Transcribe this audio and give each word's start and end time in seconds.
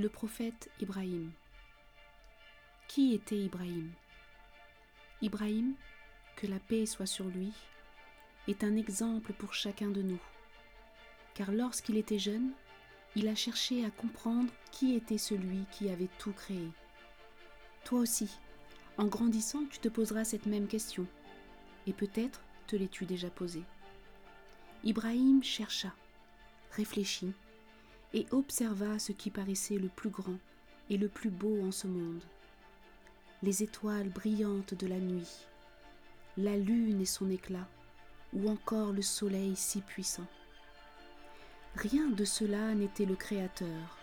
Le 0.00 0.08
prophète 0.08 0.70
Ibrahim. 0.80 1.30
Qui 2.88 3.12
était 3.12 3.36
Ibrahim? 3.36 3.90
Ibrahim, 5.20 5.74
que 6.36 6.46
la 6.46 6.58
paix 6.58 6.86
soit 6.86 7.04
sur 7.04 7.26
lui, 7.26 7.52
est 8.48 8.64
un 8.64 8.76
exemple 8.76 9.34
pour 9.34 9.52
chacun 9.52 9.90
de 9.90 10.00
nous. 10.00 10.18
Car 11.34 11.52
lorsqu'il 11.52 11.98
était 11.98 12.18
jeune, 12.18 12.52
il 13.14 13.28
a 13.28 13.34
cherché 13.34 13.84
à 13.84 13.90
comprendre 13.90 14.50
qui 14.72 14.94
était 14.94 15.18
celui 15.18 15.66
qui 15.70 15.90
avait 15.90 16.08
tout 16.18 16.32
créé. 16.32 16.70
Toi 17.84 17.98
aussi, 17.98 18.38
en 18.96 19.04
grandissant, 19.04 19.66
tu 19.66 19.80
te 19.80 19.88
poseras 19.90 20.24
cette 20.24 20.46
même 20.46 20.66
question, 20.66 21.06
et 21.86 21.92
peut-être 21.92 22.40
te 22.68 22.74
l'es-tu 22.74 23.04
déjà 23.04 23.28
posée. 23.28 23.64
Ibrahim 24.82 25.42
chercha, 25.42 25.92
réfléchit, 26.70 27.34
et 28.14 28.26
observa 28.30 28.98
ce 28.98 29.12
qui 29.12 29.30
paraissait 29.30 29.78
le 29.78 29.88
plus 29.88 30.10
grand 30.10 30.38
et 30.88 30.96
le 30.96 31.08
plus 31.08 31.30
beau 31.30 31.62
en 31.62 31.70
ce 31.70 31.86
monde. 31.86 32.22
Les 33.42 33.62
étoiles 33.62 34.08
brillantes 34.08 34.74
de 34.74 34.86
la 34.86 34.98
nuit, 34.98 35.46
la 36.36 36.56
lune 36.56 37.00
et 37.00 37.06
son 37.06 37.30
éclat, 37.30 37.68
ou 38.32 38.48
encore 38.48 38.92
le 38.92 39.02
soleil 39.02 39.56
si 39.56 39.80
puissant. 39.80 40.26
Rien 41.76 42.08
de 42.08 42.24
cela 42.24 42.74
n'était 42.74 43.06
le 43.06 43.16
Créateur, 43.16 43.98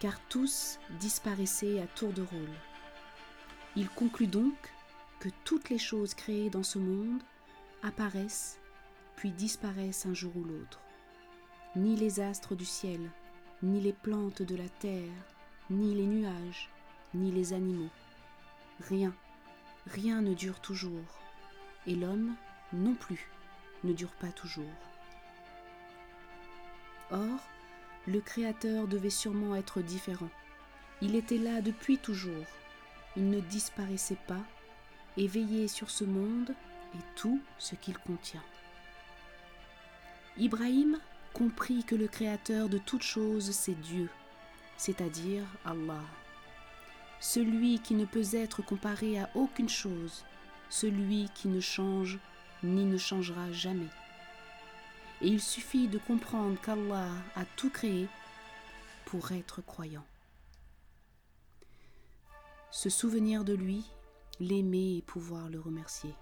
car 0.00 0.18
tous 0.28 0.78
disparaissaient 0.98 1.80
à 1.80 1.86
tour 1.86 2.12
de 2.12 2.22
rôle. 2.22 2.56
Il 3.76 3.88
conclut 3.90 4.26
donc 4.26 4.56
que 5.20 5.28
toutes 5.44 5.68
les 5.68 5.78
choses 5.78 6.14
créées 6.14 6.50
dans 6.50 6.62
ce 6.62 6.78
monde 6.78 7.22
apparaissent 7.82 8.58
puis 9.16 9.30
disparaissent 9.30 10.06
un 10.06 10.14
jour 10.14 10.32
ou 10.36 10.44
l'autre. 10.44 10.80
Ni 11.76 11.96
les 11.96 12.20
astres 12.20 12.54
du 12.54 12.64
ciel, 12.64 13.00
ni 13.64 13.80
les 13.80 13.94
plantes 13.94 14.42
de 14.42 14.56
la 14.56 14.68
terre, 14.68 15.24
ni 15.70 15.94
les 15.94 16.04
nuages, 16.04 16.68
ni 17.14 17.32
les 17.32 17.54
animaux. 17.54 17.90
Rien, 18.88 19.14
rien 19.86 20.20
ne 20.20 20.34
dure 20.34 20.60
toujours, 20.60 21.18
et 21.86 21.94
l'homme 21.94 22.34
non 22.74 22.94
plus 22.94 23.30
ne 23.82 23.94
dure 23.94 24.12
pas 24.12 24.32
toujours. 24.32 24.64
Or, 27.10 27.40
le 28.06 28.20
Créateur 28.20 28.86
devait 28.86 29.08
sûrement 29.08 29.56
être 29.56 29.80
différent. 29.80 30.30
Il 31.00 31.14
était 31.14 31.38
là 31.38 31.62
depuis 31.62 31.96
toujours. 31.96 32.46
Il 33.16 33.30
ne 33.30 33.40
disparaissait 33.40 34.18
pas 34.26 34.42
et 35.16 35.26
veillait 35.26 35.68
sur 35.68 35.88
ce 35.88 36.04
monde 36.04 36.54
et 36.94 37.02
tout 37.16 37.40
ce 37.58 37.76
qu'il 37.76 37.96
contient. 37.96 38.42
Ibrahim 40.36 40.98
comprit 41.34 41.84
que 41.84 41.94
le 41.94 42.08
Créateur 42.08 42.70
de 42.70 42.78
toutes 42.78 43.02
choses, 43.02 43.50
c'est 43.50 43.78
Dieu, 43.80 44.08
c'est-à-dire 44.78 45.44
Allah. 45.66 46.04
Celui 47.20 47.80
qui 47.80 47.94
ne 47.94 48.06
peut 48.06 48.24
être 48.32 48.62
comparé 48.62 49.18
à 49.18 49.28
aucune 49.34 49.68
chose, 49.68 50.24
celui 50.70 51.28
qui 51.34 51.48
ne 51.48 51.60
change 51.60 52.18
ni 52.62 52.86
ne 52.86 52.96
changera 52.96 53.52
jamais 53.52 53.90
et 55.24 55.28
il 55.28 55.40
suffit 55.40 55.88
de 55.88 55.98
comprendre 55.98 56.60
qu'Allah 56.60 57.08
a 57.34 57.44
tout 57.56 57.70
créé 57.70 58.08
pour 59.06 59.32
être 59.32 59.62
croyant. 59.62 60.04
Se 62.70 62.90
souvenir 62.90 63.44
de 63.44 63.54
lui, 63.54 63.84
l'aimer 64.38 64.98
et 64.98 65.02
pouvoir 65.02 65.48
le 65.48 65.60
remercier. 65.60 66.14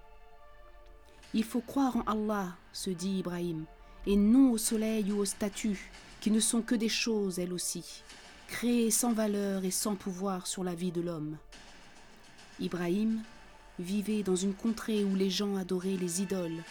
Il 1.33 1.43
faut 1.43 1.61
croire 1.61 1.97
en 1.97 2.03
Allah, 2.03 2.55
se 2.71 2.91
dit 2.91 3.19
Ibrahim, 3.19 3.65
et 4.07 4.15
non 4.15 4.51
au 4.51 4.57
soleil 4.57 5.11
ou 5.11 5.19
aux 5.19 5.25
statues, 5.25 5.91
qui 6.19 6.31
ne 6.31 6.39
sont 6.39 6.61
que 6.61 6.75
des 6.75 6.89
choses 6.89 7.39
elles 7.39 7.53
aussi, 7.53 8.03
créées 8.47 8.91
sans 8.91 9.13
valeur 9.13 9.65
et 9.65 9.71
sans 9.71 9.95
pouvoir 9.95 10.47
sur 10.47 10.63
la 10.63 10.75
vie 10.75 10.91
de 10.91 11.01
l'homme. 11.01 11.37
Ibrahim 12.59 13.21
vivait 13.79 14.23
dans 14.23 14.35
une 14.35 14.53
contrée 14.53 15.03
où 15.03 15.15
les 15.15 15.29
gens 15.29 15.55
adoraient 15.55 15.97
les 15.99 16.21
idoles, 16.21 16.63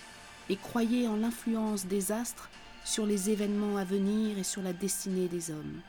et 0.49 0.57
croyait 0.57 1.09
en 1.09 1.17
l'influence 1.17 1.87
des 1.87 2.13
astres 2.13 2.51
sur 2.85 3.07
les 3.07 3.31
événements 3.31 3.77
à 3.77 3.85
venir 3.85 4.39
et 4.39 4.45
sur 4.45 4.63
la 4.63 4.73
destinée 4.73 5.29
des 5.29 5.51
hommes. 5.51 5.81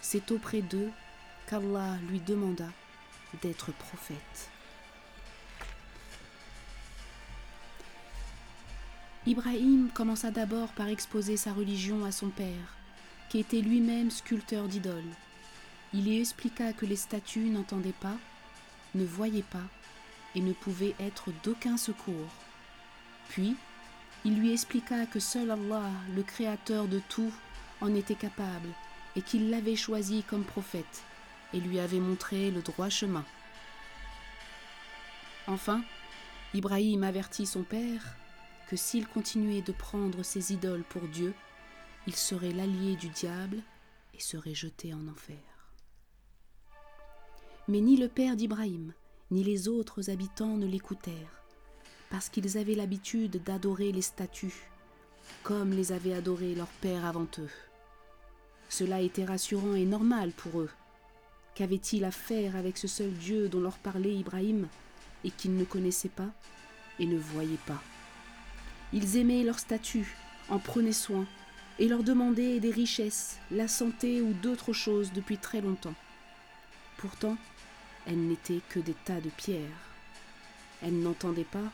C'est 0.00 0.30
auprès 0.30 0.62
d'eux 0.62 0.90
qu'Allah 1.46 1.96
lui 2.08 2.20
demanda 2.20 2.68
d'être 3.42 3.72
prophète. 3.72 4.51
Ibrahim 9.24 9.88
commença 9.94 10.32
d'abord 10.32 10.70
par 10.70 10.88
exposer 10.88 11.36
sa 11.36 11.52
religion 11.52 12.04
à 12.04 12.10
son 12.10 12.28
père, 12.30 12.76
qui 13.28 13.38
était 13.38 13.60
lui-même 13.60 14.10
sculpteur 14.10 14.66
d'idoles. 14.66 15.14
Il 15.94 16.04
lui 16.04 16.20
expliqua 16.20 16.72
que 16.72 16.86
les 16.86 16.96
statues 16.96 17.48
n'entendaient 17.48 17.94
pas, 18.00 18.16
ne 18.96 19.04
voyaient 19.04 19.44
pas 19.44 19.62
et 20.34 20.40
ne 20.40 20.52
pouvaient 20.52 20.96
être 20.98 21.30
d'aucun 21.44 21.76
secours. 21.76 22.32
Puis, 23.28 23.54
il 24.24 24.40
lui 24.40 24.52
expliqua 24.52 25.06
que 25.06 25.20
seul 25.20 25.52
Allah, 25.52 25.90
le 26.16 26.24
Créateur 26.24 26.88
de 26.88 27.00
tout, 27.08 27.32
en 27.80 27.94
était 27.94 28.16
capable 28.16 28.68
et 29.14 29.22
qu'il 29.22 29.50
l'avait 29.50 29.76
choisi 29.76 30.24
comme 30.24 30.44
prophète 30.44 31.04
et 31.54 31.60
lui 31.60 31.78
avait 31.78 32.00
montré 32.00 32.50
le 32.50 32.60
droit 32.60 32.88
chemin. 32.88 33.24
Enfin, 35.46 35.84
Ibrahim 36.54 37.04
avertit 37.04 37.46
son 37.46 37.62
père 37.62 38.16
que 38.72 38.78
s'il 38.78 39.06
continuait 39.06 39.60
de 39.60 39.72
prendre 39.72 40.22
ses 40.22 40.54
idoles 40.54 40.84
pour 40.84 41.02
Dieu, 41.02 41.34
il 42.06 42.16
serait 42.16 42.52
l'allié 42.52 42.96
du 42.96 43.10
diable 43.10 43.58
et 44.14 44.18
serait 44.18 44.54
jeté 44.54 44.94
en 44.94 45.08
enfer. 45.08 45.36
Mais 47.68 47.82
ni 47.82 47.98
le 47.98 48.08
père 48.08 48.34
d'Ibrahim, 48.34 48.94
ni 49.30 49.44
les 49.44 49.68
autres 49.68 50.08
habitants 50.08 50.56
ne 50.56 50.64
l'écoutèrent 50.64 51.42
parce 52.08 52.30
qu'ils 52.30 52.56
avaient 52.56 52.74
l'habitude 52.74 53.42
d'adorer 53.42 53.92
les 53.92 54.00
statues, 54.00 54.70
comme 55.42 55.72
les 55.72 55.92
avaient 55.92 56.14
adorés 56.14 56.54
leurs 56.54 56.72
pères 56.80 57.04
avant 57.04 57.28
eux. 57.40 57.50
Cela 58.70 59.02
était 59.02 59.26
rassurant 59.26 59.74
et 59.74 59.84
normal 59.84 60.30
pour 60.30 60.62
eux. 60.62 60.70
Qu'avaient-ils 61.54 62.06
à 62.06 62.10
faire 62.10 62.56
avec 62.56 62.78
ce 62.78 62.88
seul 62.88 63.12
Dieu 63.12 63.50
dont 63.50 63.60
leur 63.60 63.76
parlait 63.76 64.14
Ibrahim 64.14 64.66
et 65.24 65.30
qu'ils 65.30 65.58
ne 65.58 65.64
connaissaient 65.64 66.08
pas 66.08 66.30
et 66.98 67.04
ne 67.04 67.18
voyaient 67.18 67.58
pas? 67.66 67.82
Ils 68.92 69.16
aimaient 69.16 69.42
leurs 69.42 69.58
statues, 69.58 70.16
en 70.48 70.58
prenaient 70.58 70.92
soin, 70.92 71.26
et 71.78 71.88
leur 71.88 72.02
demandaient 72.02 72.60
des 72.60 72.70
richesses, 72.70 73.38
la 73.50 73.68
santé 73.68 74.20
ou 74.20 74.32
d'autres 74.34 74.72
choses 74.72 75.12
depuis 75.12 75.38
très 75.38 75.60
longtemps. 75.60 75.94
Pourtant, 76.98 77.36
elles 78.06 78.26
n'étaient 78.26 78.60
que 78.68 78.80
des 78.80 78.94
tas 79.04 79.20
de 79.20 79.30
pierres. 79.30 79.58
Elles 80.82 80.98
n'entendaient 80.98 81.44
pas 81.44 81.72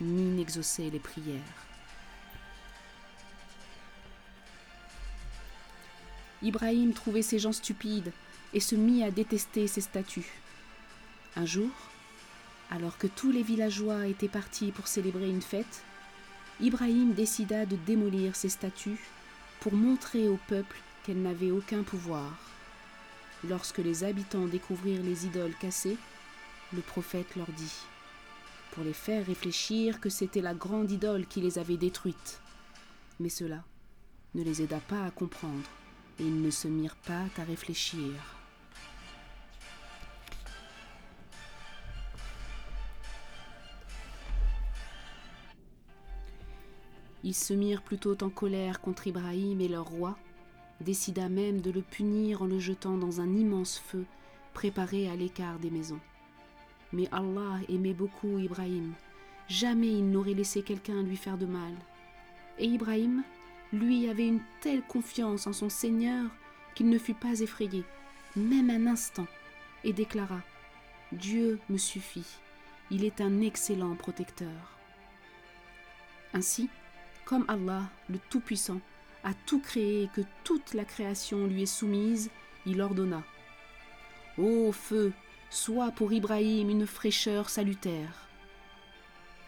ni 0.00 0.22
n'exaucer 0.22 0.90
les 0.90 1.00
prières. 1.00 1.40
Ibrahim 6.40 6.92
trouvait 6.92 7.22
ces 7.22 7.40
gens 7.40 7.52
stupides 7.52 8.12
et 8.54 8.60
se 8.60 8.76
mit 8.76 9.02
à 9.02 9.10
détester 9.10 9.66
ces 9.66 9.80
statues. 9.80 10.30
Un 11.34 11.46
jour, 11.46 11.70
alors 12.70 12.96
que 12.96 13.08
tous 13.08 13.32
les 13.32 13.42
villageois 13.42 14.06
étaient 14.06 14.28
partis 14.28 14.70
pour 14.70 14.86
célébrer 14.86 15.28
une 15.28 15.42
fête, 15.42 15.82
Ibrahim 16.60 17.12
décida 17.12 17.66
de 17.66 17.76
démolir 17.76 18.34
ces 18.34 18.48
statues 18.48 18.98
pour 19.60 19.74
montrer 19.74 20.28
au 20.28 20.38
peuple 20.48 20.76
qu'elles 21.04 21.22
n'avaient 21.22 21.50
aucun 21.50 21.82
pouvoir. 21.82 22.36
Lorsque 23.48 23.78
les 23.78 24.02
habitants 24.02 24.46
découvrirent 24.46 25.02
les 25.02 25.26
idoles 25.26 25.54
cassées, 25.60 25.96
le 26.72 26.80
prophète 26.80 27.36
leur 27.36 27.50
dit 27.52 27.74
pour 28.72 28.84
les 28.84 28.92
faire 28.92 29.26
réfléchir 29.26 30.00
que 30.00 30.08
c'était 30.08 30.40
la 30.40 30.54
grande 30.54 30.90
idole 30.90 31.26
qui 31.26 31.40
les 31.40 31.58
avait 31.58 31.76
détruites. 31.76 32.40
Mais 33.18 33.28
cela 33.28 33.64
ne 34.34 34.44
les 34.44 34.62
aida 34.62 34.78
pas 34.78 35.04
à 35.04 35.10
comprendre, 35.10 35.68
et 36.20 36.22
ils 36.22 36.42
ne 36.42 36.50
se 36.50 36.68
mirent 36.68 36.94
pas 36.94 37.24
à 37.38 37.44
réfléchir. 37.44 38.37
Ils 47.28 47.34
se 47.34 47.52
mirent 47.52 47.82
plutôt 47.82 48.16
en 48.22 48.30
colère 48.30 48.80
contre 48.80 49.06
Ibrahim 49.06 49.60
et 49.60 49.68
leur 49.68 49.84
roi, 49.84 50.16
décida 50.80 51.28
même 51.28 51.60
de 51.60 51.70
le 51.70 51.82
punir 51.82 52.40
en 52.40 52.46
le 52.46 52.58
jetant 52.58 52.96
dans 52.96 53.20
un 53.20 53.34
immense 53.34 53.78
feu 53.78 54.06
préparé 54.54 55.10
à 55.10 55.14
l'écart 55.14 55.58
des 55.58 55.68
maisons. 55.68 56.00
Mais 56.94 57.06
Allah 57.12 57.58
aimait 57.68 57.92
beaucoup 57.92 58.38
Ibrahim. 58.38 58.94
Jamais 59.46 59.88
il 59.88 60.08
n'aurait 60.08 60.32
laissé 60.32 60.62
quelqu'un 60.62 61.02
lui 61.02 61.18
faire 61.18 61.36
de 61.36 61.44
mal. 61.44 61.74
Et 62.58 62.64
Ibrahim, 62.64 63.22
lui, 63.74 64.08
avait 64.08 64.28
une 64.28 64.40
telle 64.62 64.80
confiance 64.80 65.46
en 65.46 65.52
son 65.52 65.68
Seigneur 65.68 66.30
qu'il 66.74 66.88
ne 66.88 66.98
fut 66.98 67.12
pas 67.12 67.40
effrayé, 67.40 67.84
même 68.36 68.70
un 68.70 68.86
instant, 68.86 69.26
et 69.84 69.92
déclara 69.92 70.40
Dieu 71.12 71.60
me 71.68 71.76
suffit, 71.76 72.38
il 72.90 73.04
est 73.04 73.20
un 73.20 73.42
excellent 73.42 73.96
protecteur. 73.96 74.78
Ainsi, 76.32 76.70
comme 77.28 77.44
Allah, 77.46 77.82
le 78.08 78.18
Tout-Puissant, 78.30 78.80
a 79.22 79.34
tout 79.44 79.60
créé 79.60 80.04
et 80.04 80.08
que 80.08 80.22
toute 80.44 80.72
la 80.72 80.86
création 80.86 81.46
lui 81.46 81.64
est 81.64 81.66
soumise, 81.66 82.30
il 82.64 82.80
ordonna 82.80 83.22
Ô 84.38 84.72
feu, 84.72 85.12
sois 85.50 85.90
pour 85.90 86.10
Ibrahim 86.10 86.70
une 86.70 86.86
fraîcheur 86.86 87.50
salutaire. 87.50 88.26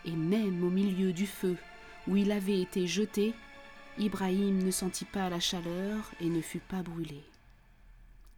Et 0.04 0.10
même 0.10 0.62
au 0.62 0.68
milieu 0.68 1.14
du 1.14 1.26
feu 1.26 1.56
où 2.06 2.16
il 2.16 2.32
avait 2.32 2.60
été 2.60 2.86
jeté, 2.86 3.32
Ibrahim 3.96 4.62
ne 4.62 4.70
sentit 4.70 5.06
pas 5.06 5.30
la 5.30 5.40
chaleur 5.40 6.12
et 6.20 6.26
ne 6.26 6.42
fut 6.42 6.58
pas 6.58 6.82
brûlé. 6.82 7.22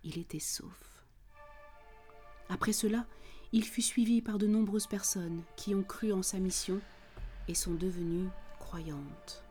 Il 0.04 0.18
était 0.18 0.38
sauf. 0.38 1.04
Après 2.48 2.72
cela, 2.72 3.06
il 3.50 3.64
fut 3.64 3.82
suivi 3.82 4.22
par 4.22 4.38
de 4.38 4.46
nombreuses 4.46 4.86
personnes 4.86 5.42
qui 5.56 5.74
ont 5.74 5.82
cru 5.82 6.12
en 6.12 6.22
sa 6.22 6.38
mission 6.38 6.80
et 7.48 7.54
sont 7.54 7.74
devenues 7.74 8.28
croyantes. 8.72 9.42